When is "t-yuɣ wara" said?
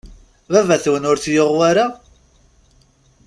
1.19-1.85